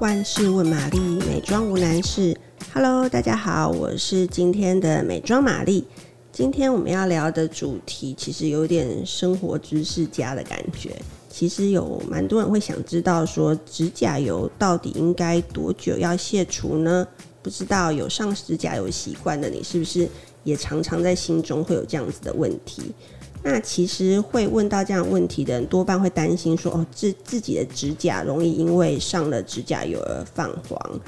[0.00, 2.34] 万事问玛丽，美妆无难事。
[2.72, 5.86] Hello，大家好，我是今天的美妆玛丽。
[6.32, 10.96] 今天我们要聊的主题其实有点生活知识家的感觉。
[11.28, 17.06] 其实有蛮多人会想知道说，指甲油到底应该多久要卸除呢？
[17.42, 20.08] 不知道有上指甲油习惯的你，是不是
[20.44, 22.92] 也常常在心中会有这样子的问题？
[23.42, 31.00] 那其实会问到这样问题的人，多半会担心说：“哦，自自己的指甲容易因为上了指甲油而泛黄。”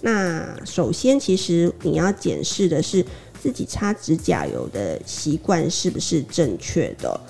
[0.00, 3.04] 那首先，其实你要检视的是
[3.42, 7.20] 自己擦指甲油的习惯是不是正确的。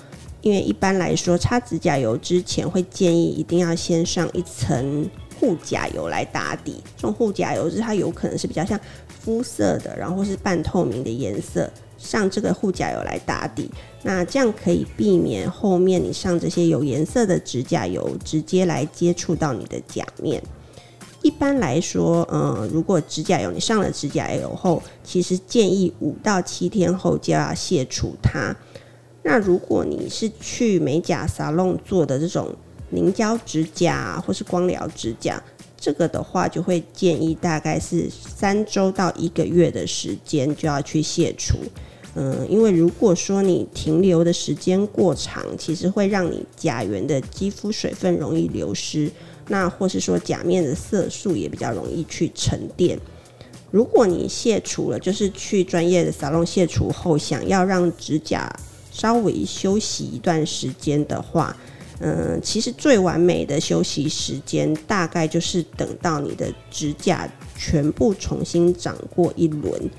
[0.41, 5.09] 因为一般来说，擦指甲油之前会建议一定要先上一层
[5.41, 6.81] 护甲油来打底。
[6.95, 11.67] 这种护甲油是它有可能是比较像肤色的，然后是半透明的颜色。
[11.97, 13.69] 上这个护甲油来打底，
[14.01, 20.41] 那这样可以避免后面你上这些有颜色的指甲油直接来接触到你的甲面。
[21.21, 28.55] 一般来说，嗯，如果指甲油你上了指甲油后，其实建议五到七天后就要卸除它。
[29.21, 32.55] 那如果你是去美甲沙龙做的这种
[32.91, 35.41] 凝胶指甲或是光疗指甲，
[35.77, 41.57] 这个的话就会建议大概是三周到一个月的时间就要去卸除。
[42.13, 49.09] 嗯，因为如果说你停留的时间过长，其实会让你甲缘的肌肤水分容易流失，
[49.47, 52.99] 那或是说甲面的色素也比较容易去沉淀。
[53.71, 58.53] 如果你卸除了，就是去专业的沙龙卸除后，想要让指甲
[58.91, 61.55] 稍微休息一段时间的话，
[62.01, 69.89] 嗯，其实最完美的休息时间大概就是等到你的指甲全部重新长过一轮。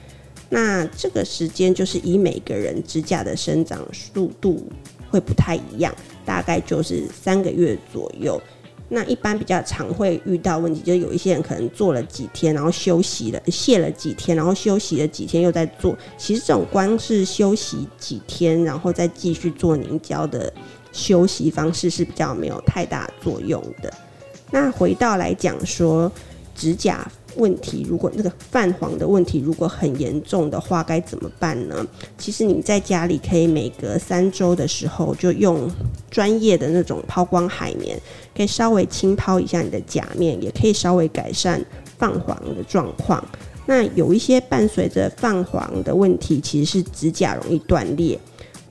[0.50, 4.66] 那这个时间就是以每个人指甲的生长速度
[5.08, 5.94] 会不太一样，
[6.26, 8.40] 大概就是三个月左右。
[8.88, 15.96] 那一般比较常会遇到问题，就是有一些人可能做了几天，然后休息了，卸了几天，然后休息了几天又在做。
[16.18, 20.52] 其实这种光是休息几天，然后再继续做凝胶的
[20.92, 23.92] 休息方式是比较没有太大作用的。
[24.50, 26.10] 那回到来讲说
[26.54, 27.10] 指甲。
[27.36, 31.74] 问题，如果那个泛黄的问题如果很严重的话，该怎么办呢？
[32.18, 35.66] 其实你在家里可以每隔三周的时候，就用
[36.10, 37.98] 专业的那种抛光海绵，
[38.36, 41.58] 可以稍微轻抛一下你的甲面，也可以稍微改善
[41.96, 43.26] 泛黄的状况。
[43.64, 48.20] 那有一些伴随着泛黄的问题，其实是指甲容易断裂。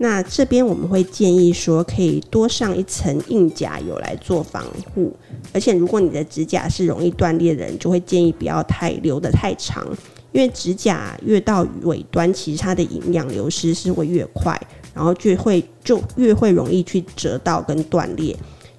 [0.01, 5.15] 那这边我们会建议说，可以多上一层硬甲油来做防护。
[5.53, 9.85] 而且，如果你的指甲是容易断裂的人，就会建议不要太留得太长，
[10.31, 14.59] 因为指甲越到尾端，其实它的营养流失是会越快，
[14.91, 18.35] 然后就会就越会容易去折到跟断裂。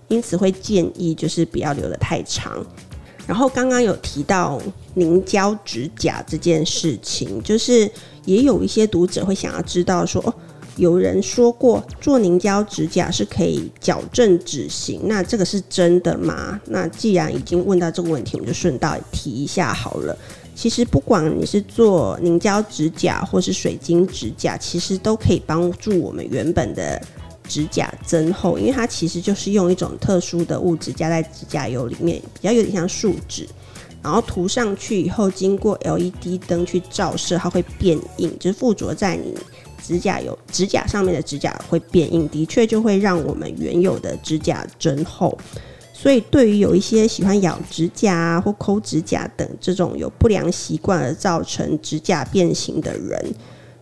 [0.08, 2.66] 因此，会建议就是不要留得太长。
[3.28, 4.60] 然后刚刚有提到
[4.94, 7.88] 凝胶指甲这件事情，就是
[8.24, 10.34] 也有一些读者会想要知道说，哦。
[10.76, 16.60] 有人说过做凝胶指甲是可以矫正指型，那这个是真的吗？
[16.66, 20.16] 那既然已经问到这个问题，我们就顺道提一下好了。
[20.54, 27.00] 其实不管你是做凝胶指甲或是水晶指甲，其实都可以帮助我们原本的
[27.48, 33.46] 指甲增厚，因为它其实就是用一种特殊的物质加在指甲油里面，比较有点像树脂，
[34.02, 39.34] 然后涂上去以后，经过 LED 灯去照射，它会变硬，就是附着在你。
[39.84, 45.36] 指甲油，指甲上面的指甲会变硬，的确就会让我们原有的指甲增厚。
[45.92, 53.34] 所以，对于有一些喜欢咬指甲或抠指甲等这种有不良习惯而造成指甲变形的人，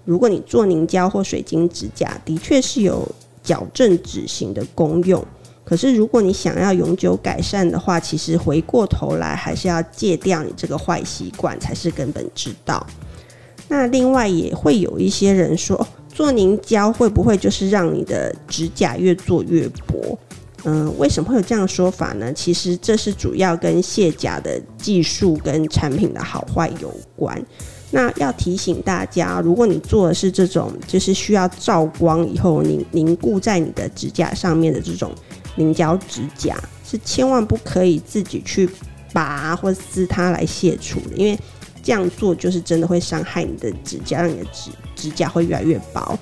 [0.07, 3.07] 如果你做凝胶或水晶指甲，的确是有
[3.43, 5.23] 矫正指型的功用。
[5.65, 12.85] 可是，如果你想要永久改善的话，其实回过头来还是要戒掉你这个坏习惯才是根本之道。
[13.69, 20.19] 那另外也会有一些人说，做凝胶会不会就是让你的指甲越做越薄？
[20.65, 22.33] 嗯，为什么会有这样的说法呢？
[22.33, 27.41] 其实这是主要跟卸甲的技术跟产品的好坏有关。
[27.93, 35.11] 那要提醒大家，如果你做的是这种就是需要照光以后凝凝固在你的指甲上面的这种
[35.57, 38.69] 凝胶指甲，是千万不可以自己去
[39.13, 41.39] 拔或撕它来卸除的，因为。
[41.83, 46.17] 这样做就是真的会伤害你的指甲，让你的指指甲会越来越薄，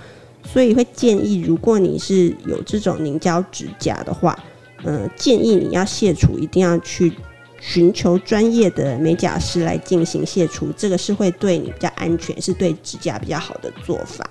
[0.44, 4.38] 所以会建议，如果你是有这种凝胶指甲的话，
[4.84, 7.12] 呃，建议你要卸除，一定要去
[7.60, 14.24] 寻求专业的美甲师来进行卸除，这个是会对你比较安全，是对指甲比较好的做法。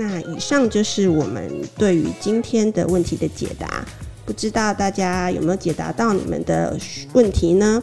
[0.00, 3.84] 那以上就是我们对于今天的问题的解答，
[4.24, 6.78] 不知道大家有没有解答到你们的
[7.14, 7.82] 问题呢？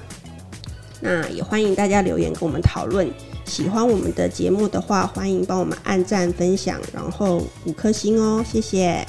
[1.02, 3.12] 那也欢迎大家留言跟我们讨论。
[3.44, 9.06] 喜欢我们的节目的话，欢迎帮我们按赞、分享，然后五颗星哦，谢谢。